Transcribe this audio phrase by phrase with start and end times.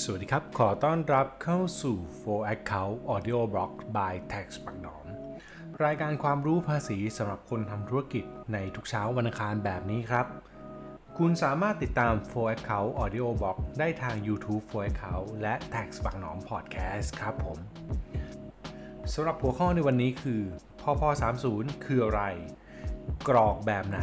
[0.00, 5.06] สวัสดีครับ ขอต้อนรับเข้าสู่4 Account Audio Blog by Tax ปักหนอม
[5.84, 10.26] รายการความรู้ภาษีสำหรับคนทำธุรกิจในทุกเช้าวันอังคารแบบนี้ครับ
[11.18, 17.58] คุณสามารถติดตาม4 Account Audio Blog ได้ทาง YouTube 4 Account และ Tax ปักหนอม Podcast ครับผม
[19.12, 20.42] สำหรับหัวข้อในวันนี้คือ
[20.80, 21.02] พพ
[21.44, 22.22] 30 คืออะไร
[23.28, 24.00] กรอกแบบไหน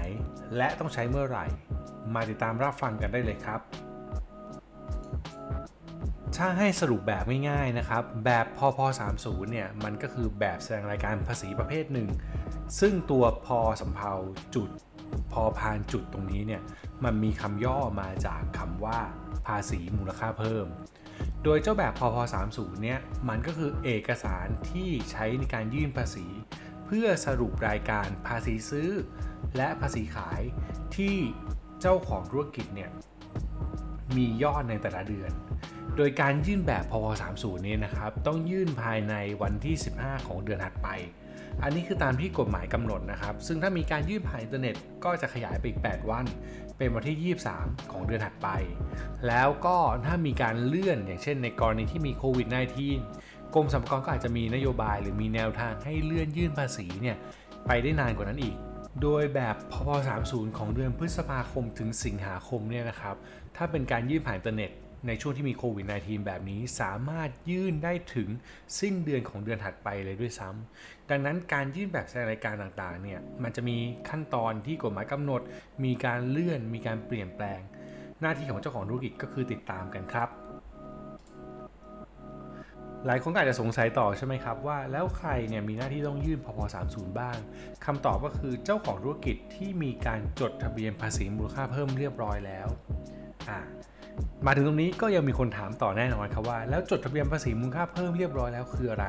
[0.58, 1.46] และต้องใช้เมื่อไหร่
[2.14, 3.62] มาติดตามรับฟังกันได้เลยครับ
[6.44, 8.80] ถ้าให้สรุปแบบง่ายๆนะครับ แบบพพ
[9.16, 12.08] 30เนี่ยมันก็คือแบบแสดงรายการภาษีประเภทหนึ่ง
[12.80, 13.48] ซึ่งตัวพ
[13.82, 14.12] สำเภา
[14.56, 14.70] จุด
[15.34, 16.62] พอพานจุดตรงนี้เนี่ย
[17.04, 19.00] มันมีคำย่อมาจากคำว่า
[19.48, 20.68] ภาษีมูลค่าเพิ่ม
[21.44, 22.18] โดยเจ้าแบบพพ
[22.50, 23.00] 30เนี่ย
[23.30, 26.28] มันก็คือเอกสารที่ใช้ในการยื่นภาษี
[26.86, 28.90] เพื่อสรุปรายการภาษีซื้อ
[29.58, 30.42] และภาษีขาย
[30.96, 31.16] ที่
[31.82, 32.90] เจ้าของธุรกิจเนี่ย
[34.16, 35.32] มียอดในแต่ละเดือน
[35.98, 40.88] โดยการยื่นแบบพพ30นี้นะครับต้องยื่นภายในวันที่ 15 ของเดือนถัดไป
[41.64, 46.26] อันนี้คือตามที่กฎหมายกำหนดนะครับ ซึ่งถ้ามีการยื่นผ่านอินเทอร์เน็ตก็จะขยายไปอีก 8 วัน
[46.78, 48.50] เป็นวันที่ 23 ของเดือนถัดไป
[49.28, 52.48] แล้วก็ถ้ามีการเลื่อนอย่างเช่นในกรณีที่มีโควิด
[52.98, 57.18] -19 กรมสรรพากรก็อาจจะมีนโยบายหรือมีแนวทางให้เลื่อนยื่นภาษีเนี่ย
[57.66, 58.56] ไปได้นานกว่านั้นอีก
[59.02, 59.90] โดยแบบพพ
[60.24, 63.16] 30 ของเดือนพฤษภาคมถึงสิงหาคมเนี่ยนะครับ
[63.56, 64.72] ถ้าเป็นการยื่นผ่านอินเทอร์เน็ต
[65.08, 68.30] ในช่วงที่มีโควิด -19 แบบนี้สามารถยื่นได้ถึง
[68.80, 73.78] สิ้นเดือนของเดือนถัดไปเลยด้วยซ้ำดังนั้นการยื่นแบบแสดงรายการต่างๆเนี่ยมันจะมี
[74.10, 75.42] ขั้นตอนที่กฎหมายกำหนด
[75.84, 77.60] มีการเลื่อน มีการเปลี่ยนแปลง
[78.22, 80.30] หน้าที่ของเจ้าของธุรกิจก็คือติดตามกันครับ
[83.06, 87.38] หลายคนอาจจะสงสัยต่อใช่ไหมครับว่าแล้วใครเนี่ยมีหน้าที่ต้องยื่นพพ30 บ้าง
[87.86, 92.68] คำตอบก็คือเจ้าของธุรกิจที่มีการจดทะเบียนภาษีมูลค่าเพิ่มเรียบร้อยแล้ว
[93.50, 93.60] อ่า
[94.46, 99.06] มาถึงตรงนี้ก็ยังมีคนถามต่อแน่นอนครับว่า แล้วจดทะเบียนภาษีมูลค่าเพิ่มเรียบร้อยแล้วคืออะไร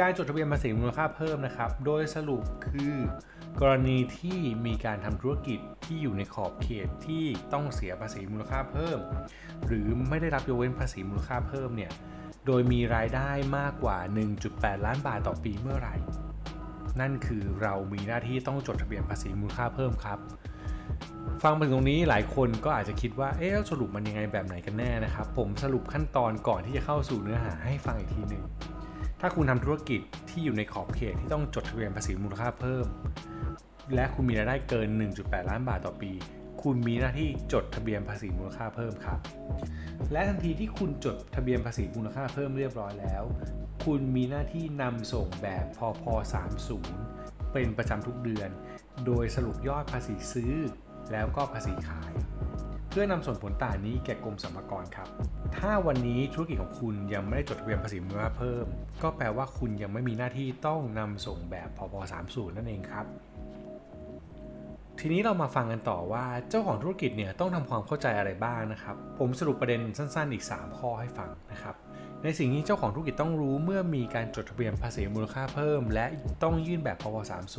[0.00, 2.94] การจดทะเบียนภาษีมูลค่าเพิ่มนะครับ โดยสรุปคือ
[3.60, 8.98] กรณีที่มีการทำธุรกิจที่อยู่ในขอบเขตที่ต้องเสียภาษีมูลค่าเพิ่ม
[9.66, 11.92] หรือไม่ได้รับยกเว้นภาษีมูลค่าเพิ่มเนี่ย
[12.46, 13.98] โดยมีรายได้มากกว่า
[14.42, 15.96] 1.8 ล้านบาทต่อปีเมื่อไหร่
[17.00, 20.18] นั่นคือเรามีหน้าที่ต้องจดทะเบียนภาษีมูลค่าเพิ่มครับ
[21.42, 28.44] ฟังมาถึงตรงนี้หลายคนก็อาจจะคิดว่า เอ๊ะสรุปมันยังไงแบบไหนกันแน่นะครับ ผมสรุปขั้นตอนก่อนที่จะเข้าสู่เนื้อหาให้ฟังอีกทีหนึ่ง
[29.20, 32.86] ถ้าคุณทำธุรกิจที่อยู่ในขอบเขตที่ต้องจดทะเบียนภาษีมูลค่าเพิ่ม
[33.94, 34.88] และคุณมีรายได้เกิน
[35.20, 36.12] 1.8 ล้านบาทต่อปี
[36.62, 39.18] คุณมีหน้าที่จดทะเบียนภาษีมูลค่าเพิ่มครับ
[40.12, 43.22] และทันทีที่คุณจดทะเบียนภาษีมูลค่าเพิ่มเรียบร้อยแล้ว
[43.84, 46.04] คุณมีหน้าที่นำส่งแบบพพ
[46.78, 48.50] 30 เป็นประจำทุกเดือน
[49.06, 50.54] โดยสรุปยอดภาษีซื้อ
[51.12, 52.12] แล้วก็ภาษีขาย
[52.90, 55.08] เพื่อนำส่งผลต่างนี้แก่กรมสรรพากรครับ
[55.56, 58.66] ถ้าวันนี้ธุรกิจของคุณยังไม่ได้จดทะเบียนภาษีมูลค่าเพิ่ม
[59.02, 61.94] ก็แปลว่าคุณยังไม่มีหน้าที่ต้องนำส่งแบบพพ
[62.26, 63.06] 30นั่นเองครับ
[65.00, 71.74] ทีนี้เรามาฟังกันต่อว่าเจ้าของธุรกิจเนี่ยต้องทำความเข้าใจอะไรบ้างนะครับ ผมสรุปประเด็นสั้นๆอีก 3 ข้อให้ฟังนะครับ
[72.28, 76.06] ในสิ่งที่เจ้าของธุรกิจต้องรู้เมื่อมีการจดทะเบียนภาษีมูลค่าเพิ่ม และ
[76.42, 77.16] ต้องยื่นแบบพว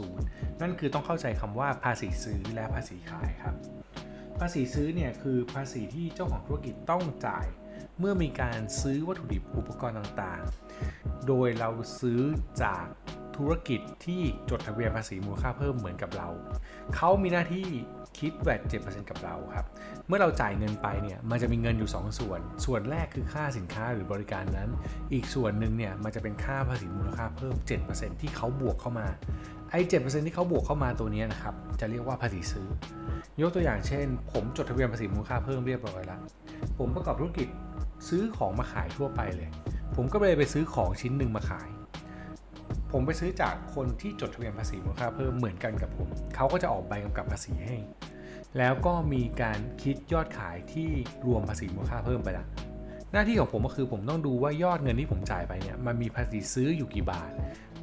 [0.10, 3.56] 30 นั่นคือต้องเข้าใจคำว่าภาษีซื้อและภาษีขายครับ
[4.40, 7.46] ภาษีซื้อเนี่ยคือภาษีที่เจ้าของธุรกิจต้องจ่าย
[8.00, 11.70] เมื่อมีการซื้อวัตถุดิบอุปกรณ์ต่างๆ โดยเรา
[12.00, 12.22] ซื้อ
[12.64, 12.86] จาก
[13.38, 16.30] ธุรกิจที่จดทะเบียนภาษีมูลค่าเพิ่มเหมือนกับเรา
[16.96, 17.68] เขามีหน้าที่
[18.20, 19.66] คิดแวด7%กับเราครับ
[20.08, 24.70] เมื่อเราจ่ายเงินไปเนี่ยมันจะมีเงินอยู่ 2 ส่วน ส่วนแรกคือค่าสินค้าหรือบริการนั้น
[25.14, 27.56] อีกส่วนหนึ่งเนี่ยมันจะเป็นค่าภาษีมูลค่าเพิ่ม
[27.90, 29.08] 7%ที่เขาบวกเข้ามา
[29.72, 32.68] ไอ้7%ที่เขาบวกเข้ามาตัวนี้นะครับจะเรียกว่าภาษีซื้อ
[33.42, 36.22] ยกตัวอย่างเช่น ผมจดทะเบียนภาษีมูลค่าเพิ่มเรียบร้อยแล้ว
[36.78, 37.48] ผมประกอบธุรกิจ
[38.08, 39.50] ซื้อของมาขายทั่วไปเลย
[39.96, 41.70] ผมก็เลยไปซื้อของชิ้นหนึ่งมาขาย
[42.92, 47.78] ผมไปซื้อจากคนที่จดทะเบียนภาษีมูลค่าเพิ่มเหมือนกันกับผม เขาก็จะออกใบกำกับภาษีให้
[48.58, 50.90] แล้วก็มีการคิดยอดขายที่
[51.26, 52.46] รวมภาษีมูลค่าเพิ่มไปละ
[53.12, 57.32] หน้าที่ของผมก็คือผมต้องดูว่ายอดเงินที่ผมจ่ายไปเนี่ยมันมีภาษีซื้ออยู่กี่บาท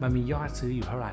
[0.02, 1.12] มันมียอดซื้ออยู่เท่าไหร่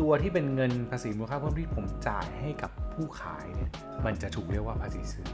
[0.00, 3.70] ตัวที่เป็นเงินภาษีมูลค่าเพิ่มที่ผมจ่ายให้กับผู้ขายเนี่ย
[4.04, 5.26] มันจะถูกเรียกว่าภาษีซื้อ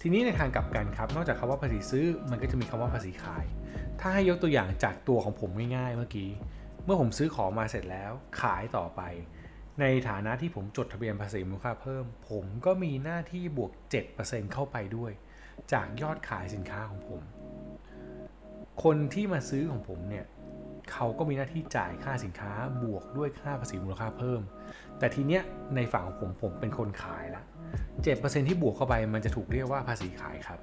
[0.00, 3.44] ทีนี้ในทางกลับกันครับ นอกจากคำว่าภาษีซื้อมันก็จะมีคำว่าภาษีขาย
[4.00, 6.30] ถ้าให้ยกตัวอย่างจากตัวของผมง่ายๆเมื่อกี้
[6.84, 9.00] เมื่อผมซื้อของมาเสร็จแล้วขายต่อไป
[9.80, 13.72] ในฐานะที่ผมจดทะเบียนภาษีมูลค่าเพิ่ม ผมก็มีหน้าที่บวก
[14.12, 15.12] 7%เข้าไปด้วย
[15.72, 17.20] จากยอดขายสินค้าของผม
[18.82, 20.26] คนที่มาซื้อของผมเนี่ย
[20.92, 22.52] เขาก็มีหน้าที่จ่ายค่าสินค้า
[22.82, 24.40] บวกด้วยค่าภาษีมูลค่าเพิ่ม
[24.98, 25.42] แต่ทีเนี้ย
[25.76, 27.42] ในฝั่งของผมผมเป็นคนขายละ
[27.96, 30.60] 7%ที่บวกเข้าไปมันจะถูกเรียกว่าภาษีขายครับ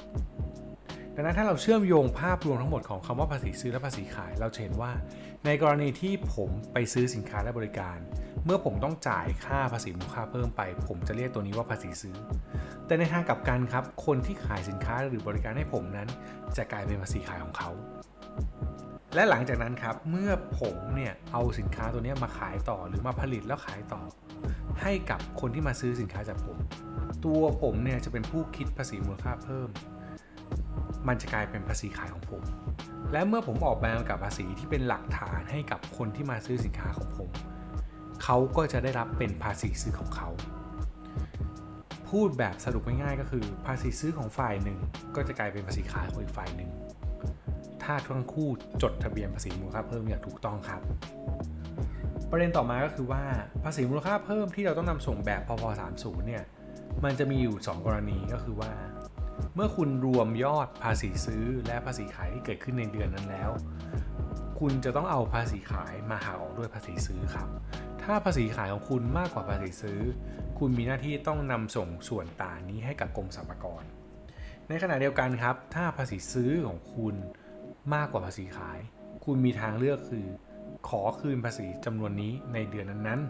[1.20, 4.92] ดังนั้นถ้าเราเชื่อมโยงภาพรวมทั้งหมดของคำว่าภาษีซื้อและภาษีขาย เราจะเห็นว่า
[5.46, 7.98] ในกรณีที่ผมไปซื้อสินค้าและบริการ
[8.46, 12.16] เมื่อผมต้องจ่ายค่าภาษีมูลค่าเพิ่มไป ผมจะเรียกตัวนี้ว่าภาษีซื้อ
[12.86, 16.08] แต่ในทางกลับกันครับ คนที่ขายสินค้าหรือบริการให้ผมนั้น
[16.58, 17.70] จะกลายเป็นภาษีขายของเขา
[19.16, 24.02] และหลังจากนั้นครับเมื่อผมเนี่ยเอาสินค้าตัวนี้มาขายต่อหรือมาผลิตแล้วขายต่อ
[24.82, 26.58] ให้กับคนที่มาซื้อสินค้าจากผม
[27.26, 29.70] ตัวผมเนี่ยจะเป็นผู้คิดภาษีมูลค่าเพิ่ม
[31.08, 32.44] มันจะกลายเป็นภาษีขายของผม
[33.12, 37.30] และเมื่อผมออกแบบกับภาษีที่เป็นหลักฐานให้กับคนที่มาซื้อสินค้าของผม
[38.24, 40.30] เขาก็จะได้รับเป็นภาษีซื้อของเขา
[42.10, 44.80] พูดแบบสรุปง่ายๆก็คือ ภาษีซื้อของฝ่ายหนึ่ง
[45.16, 46.70] ก็จะกลายเป็นภาษีขายของอีกฝ่ายหนึ่ง
[47.84, 48.50] ถ้าทั้งคู่
[48.82, 50.82] จดทะเบียนภาษีมูลค่าเพิ่มอย่างถูกต้องครับ
[52.32, 53.24] ประเด็นต่อมาก็คือว่า
[53.64, 55.64] ภาษีมูลค่าเพิ่มที่เราต้องนำส่งแบบพพ
[55.98, 56.44] 30เนี่ย
[57.04, 58.72] มันจะมีอยู่ 2 กรณีก็คือว่า
[59.60, 63.52] เมื่อคุณรวมยอดภาษีซื้อและภาษีขายที่เกิดขึ้นในเดือนนั้นแล้ว
[64.60, 67.48] คุณจะต้องเอาภาษีขายมาหักออกด้วยภาษีซื้อครับ
[68.04, 70.00] ถ้าภาษีขายของคุณมากกว่าภาษีซื้อ
[70.60, 73.84] คุณมีหน้าที่ต้องนำส่งส่วนต่างนี้ให้กับกรมสรรพากร
[74.70, 77.16] ในขณะเดียวกันครับ ถ้าภาษีซื้อของคุณ
[77.94, 78.80] มากกว่าภาษีขาย
[79.26, 80.26] คุณมีทางเลือกคือ
[80.90, 83.22] ขอคืนภาษีจำนวนนี้ในเดือนนั้น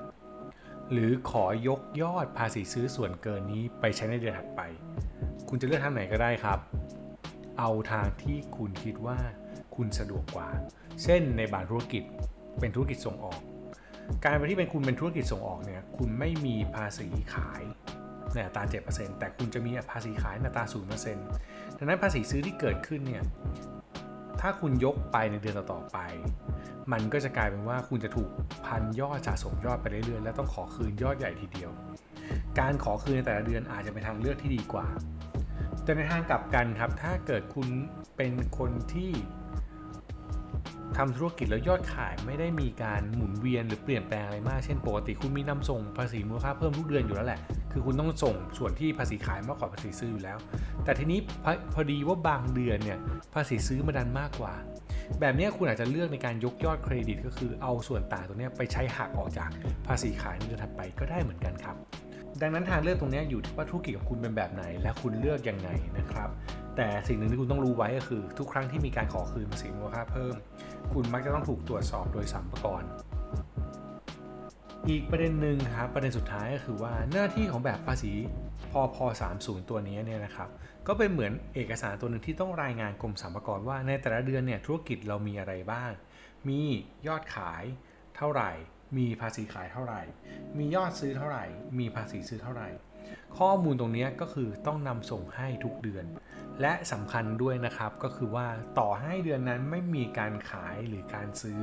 [0.42, 4.62] ๆหรือขอยกยอดภาษีซื้อส่วนเกินนี้ไปใช้ในเดือนถัดไป
[5.50, 6.60] คุณจะเลือกทางไหนก็ได้ครับ
[7.60, 9.18] เอาทางที่คุณคิดว่า
[9.76, 10.50] คุณสะดวกกว่า
[11.04, 12.04] เช่นในบางธุรกิจ
[12.60, 13.40] เป็นธุรกิจส่งออก
[14.24, 17.62] การไปที่เป็นคุณเป็นธุรกิจส่งออกเนี่ย คุณไม่มีภาษีขาย
[18.34, 20.66] ในอัตรา7%แต่คุณจะมีภาษีขายในอัตรา
[21.06, 23.24] 0%ดังนั้นภาษีซื้อที่เกิดขึ้นเนี่ย
[24.42, 25.98] ถ้าคุณยกไปในเดือนต่อๆไป
[26.92, 28.30] มันก็จะกลายเป็นว่าคุณจะถูก
[28.66, 31.72] พันยอดสะสมยอดไปเรื่อยๆ และต้องขอคืนยอดใหญ่ทีเดียว
[32.60, 34.88] การขอคืนในแต่ละเดือนอาจจะเป็นทางเลือกที่ดีกว่า
[35.88, 37.68] แต่ในทางกลับกันครับ ถ้าเกิดคุณ
[38.18, 39.12] เป็นคนที่
[40.98, 47.40] ทำธุรกิจแล้วยอดขายไม่ได้มีการหมุนเวียนหรือเปลี่ยนแปลงอะไรมาก เช่นปกติคุณมีนำส่งภาษีมูลค่าเพิ่มทุกเดือนอยู่แล้วแหละ
[47.72, 50.38] คือคุณต้องส่งส่วนที่ภาษีขายมากกว่าภาษีซื้ออยู่แล้ว
[50.84, 53.00] แต่ทีนี้พอพอดีว่าบางเดือนเนี่ย
[53.34, 54.54] ภาษีซื้อมาดันมากกว่า
[55.20, 59.50] แบบนี้คุณอาจจะเลือกในการยกยอดเครดิต ก็คือเอาส่วนต่างตรงนี้ไปใช้หักออกจาก
[59.88, 61.78] ภาษีขายในเดือนถัดไปก็ได้เหมือนกันครับ
[62.42, 66.30] ดังนั้นทางเลือกตรงนี้อยู่ที่ว่าธุรกิจของคุณเป็นแบบไหน และคุณเลือกยังไงนะครับ
[66.78, 70.36] แต่สิ่งหนึ่งที่คุณต้องรู้ไว้ก็คือ ทุกครั้งที่มีการขอคืนภาษีมูลค่าเพิ่ม
[70.94, 72.84] คุณมักจะต้องถูกตรวจสอบโดยสัมภากร
[74.90, 78.14] อีกประเด็นหนึ่งครับประเด็นสุดท้ายก็คือว่าหน้าที่ของแบบภาษี
[78.72, 78.98] พพ
[79.34, 80.50] 30 ตัวนี้เนี่ยนะครับ
[80.88, 85.92] ก็เป็นเหมือนเอกสารตัวหนึ่งที่ต้องรายงานกรมสรรพากรว่าในแต่ละเดือนเนี่ยธุรกิจเรามีอะไรบ้าง
[86.48, 86.62] มี
[87.08, 87.64] ยอดขาย
[88.16, 88.52] เท่าไหร่
[88.98, 90.02] มีภาษีขายเท่าไหร่
[90.58, 91.46] มียอดซื้อเท่าไหร่
[91.80, 92.70] มีภาษีซื้อเท่าไหร่
[93.38, 96.06] ข้อมูลตรงนี้ก็คือต้องนำส่งให้ทุกเดือน
[96.62, 98.48] และสำคัญด้วยนะครับก็คือว่า
[98.80, 101.62] ต่อให้เดือนนั้นไม่มีการขายหรือการซื้อ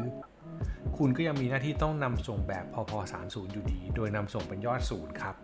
[0.97, 2.93] คุณก็ยังมีหน้าที่ต้องนำส่งแบบพพ
[3.23, 5.37] 30 อยู่ดี โดยนำส่งเป็นยอดศูนย์ครับ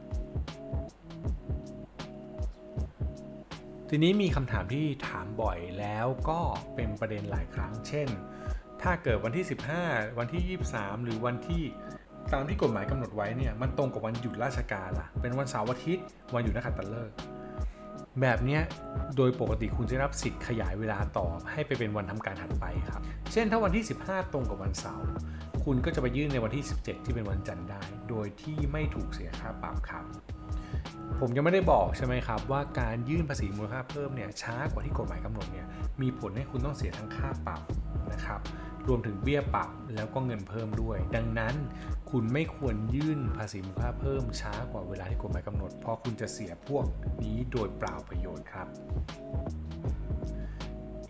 [3.89, 6.41] ทีนี้มีคำถามที่ถามบ่อยแล้วก็
[6.75, 8.09] เป็นประเด็นหลายครั้ง เช่น
[8.83, 9.45] ถ้าเกิดวันที่
[9.83, 11.63] 15 วันที่ 23 หรือวันที่
[12.33, 16.05] ตามที่กฎหมายกำหนดไว้เนี่ยมันตรงกับวันหยุดราชการล่ะ เป็นวันเสาร์อาทิตย์
[16.35, 17.15] วันหยุดนักขัตฤกษ์
[18.21, 18.59] แบบนี้
[19.17, 23.03] โดยปกติคุณจะรับสิทธิ์ขยายเวลาต่อให้ไปเป็นวันทำการถัดไปครับ
[23.33, 25.09] เช่นถ้าวันที่ 15 ตรงกับวันเสาร์
[25.65, 30.05] คุณก็จะไปยื่นในวันที่ 17 ที่เป็นวันจันทร์ได้ โดยที่ไม่ถูกเสียค่าปรับครับ
[31.21, 35.67] ผมยังไม่ได้บอกใช่ไหมครับว่าการยื่นภาษีมูลค่าเพิ่มเนี่ยช้ากว่าที่กฎหมายกำหนดเนี่ย
[36.03, 37.63] มีผลให้คุณต้องเสียทั้งค่าปรับ
[38.13, 38.41] นะครับ
[38.91, 41.55] รวมถึงเบี้ยปรับแล้วก็เงินเพิ่มด้วย ดังนั้น
[42.11, 46.85] คุณไม่ควรยื่นภาษีมูลค่าเพิ่มช้ากว่าเวลาที่กฎหมายกำหนด เพราะคุณจะเสียพวก
[47.25, 48.67] นี้โดยเปล่าประโยชน์ครับ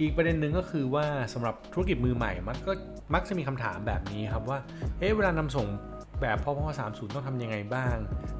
[0.00, 2.72] อีกประเด็นหนึ่งก็คือว่าสำหรับธุรกิจมือใหม่มันก็
[3.14, 4.58] มักจะมีคำถามแบบนี้ครับว่า
[4.98, 5.66] เอ๊ะเวลานำส่ง
[6.20, 7.94] แบบพพ30ต้องทำยังไงบ้าง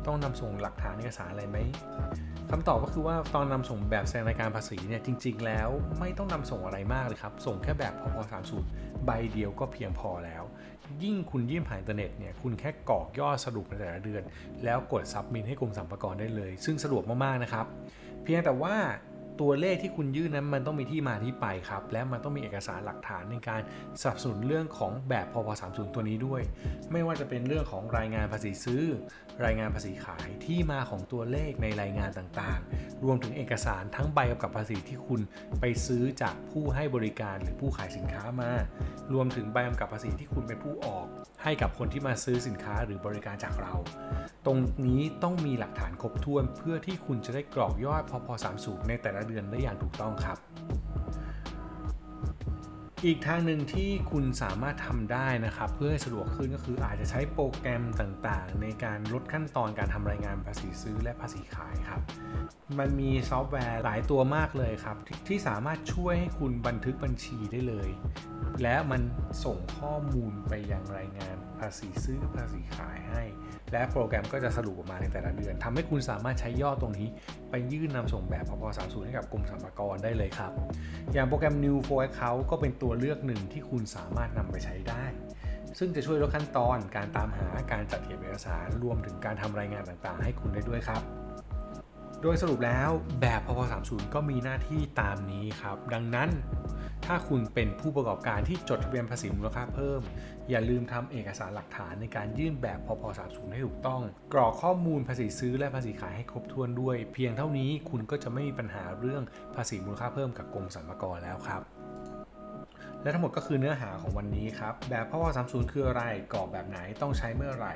[0.06, 1.58] ต้องนำส่งหลักฐานเอกสารอะไรไหม
[2.50, 8.16] คำตอบก็คือว่าตอนนำส่งแบบแสดงรายการภาษีเนี่ยจริง ๆ แล้วไม่ต้องนำส่งอะไรมากเลยครับ ส่งแค่แบบพพ
[8.62, 10.42] 30ใบเดียวก็เพียงพอแล้ว
[11.02, 14.22] ยิ่งคุณยื่นผ่านอินเทอร์เน็ตเนี่ยคุณแค่กรอกยอดสรุปในแต่ละเดือน
[14.64, 17.66] แล้วกด submit ให้กรมสรรพากรได้เลย ซึ่งสะดวกมากๆนะครับ
[18.22, 18.74] เพียงแต่ว่า
[19.40, 23.60] ตัวเลขที่คุณยื่นนั้นมันต้องมีที่มาที่ไปครับ และมันต้องมีเอกสารหลักฐานในการ
[24.00, 26.42] สนับสนุนเรื่องของแบบพพ30 ตัวนี้ด้วย
[26.92, 28.84] ไม่ว่าจะเป็นเรื่องของรายงานภาษีซื้อ
[29.44, 35.20] รายงานภาษีขายที่มาของตัวเลขในรายงานต่างๆ รวมถึงเอกสารทั้งใบกำกับภาษีที่คุณ
[35.60, 38.50] ไปซื้อจากผู้ให้บริการหรือผู้ขายสินค้ามา
[39.12, 41.06] รวมถึงใบกำกับภาษีที่คุณเป็นผู้ออก
[41.42, 43.74] ให้กับคนที่มาซื้อสินค้าหรือบริการจากเรา
[44.46, 48.28] ตรงนี้ต้องมีหลักฐานครบถ้วนเพื่อที่คุณจะได้กรอกยอดพพ
[48.58, 50.38] 30 ในแต่ละเดือนได้อย่างถูกต้องครับ
[53.06, 62.00] อีกทางหนึ่งที่คุณสามารถทำได้นะครับ เพื่อให้สะดวกขึ้นก็คืออาจจะใช้โปรแกรมต่างๆ ในการลดขั้นตอนการทำรายงานภาษีซื้อและภาษีขายครับ
[62.78, 64.96] มันมีซอฟต์แวร์หลายตัวมากเลยครับ
[65.28, 67.88] ที่สามารถช่วยให้คุณบันทึกบัญชีได้เลย
[68.62, 69.02] และมัน
[69.44, 73.22] ส่งข้อมูลไปยังรายงานภาษีซื้อภาษีขายให้
[73.72, 77.08] และโปรแกรมก็จะสรุปออกมาในแต่ละเดือนทำให้คุณสามารถใช้ยอดตรงนี้
[77.50, 80.52] ไปยื่นนำส่งแบบพพ30ให้กับกรมสรรพากรได้เลยครับ
[81.12, 85.04] อย่างโปรแกรม New for Account ก็เป็นตัววเลือกหนึ่งที่คุณสามารถนำไปใช้ได้
[85.78, 91.02] ซึ่งจะช่วยลดขั้นตอนการตามหาการจัดเก็บเอกสารรวมถึงการทำรายงานต่างๆ ให้คุณได้ด้วยครับ
[92.22, 96.30] โดยสรุปแล้วแบบพพ30 ก็มีหน้าที่ตามนี้ครับ ดังนั้น
[97.06, 100.00] ถ้าคุณเป็นผู้ประกอบการที่จดทะเบียนภาษีมูลค่าเพิ่ม
[100.50, 104.02] อย่าลืมทำเอกสารหลักฐานในการยื่นแบบพพ30 ให้ถูกต้อง
[104.34, 109.22] กรอกข้อมูลภาษีซื้อและภาษีขายให้ครบถ้วนด้วย เพียงเท่านี้คุณก็จะไม่มีปัญหาเรื่อง
[109.56, 111.62] ภาษีมูลค่าเพิ่มกับกรมสรรพากรแล้วครับ
[113.02, 116.02] และทั้งหมดก็คือเนื้อหาของวันนี้ครับ แบบพพ30 คืออะไร
[116.32, 117.74] กรอบแบบไหนต้องใช้เมื่อไหร่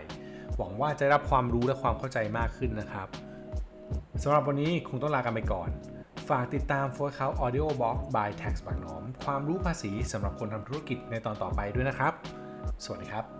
[0.56, 3.08] หวังว่าจะรับความรู้และความเข้าใจมากขึ้นนะครับ
[4.22, 5.70] สำหรับวันนี้คงต้องลากันไปก่อน
[6.28, 12.12] ฝากติดตาม f o r c o u t Audio Box by Tax บางหนอม ความรู้ภาษีสำหรับคนทำธุรกิจในตอนต่อไปด้วยนะครับ
[12.84, 13.24] สวัสดีครับ